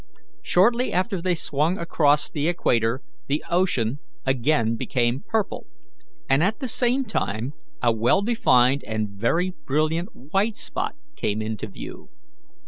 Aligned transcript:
Shortly 0.41 0.91
after 0.91 1.21
they 1.21 1.35
swung 1.35 1.77
across 1.77 2.27
the 2.27 2.47
equator 2.47 3.03
the 3.27 3.43
ocean 3.51 3.99
again 4.25 4.75
became 4.75 5.23
purple, 5.27 5.67
and 6.27 6.41
at 6.41 6.57
the 6.59 6.67
same 6.67 7.05
time 7.05 7.53
a 7.83 7.91
well 7.93 8.23
defined 8.23 8.83
and 8.85 9.09
very 9.09 9.51
brilliant 9.67 10.09
white 10.15 10.55
spot 10.55 10.95
came 11.15 11.39
into 11.39 11.67
view. 11.67 12.09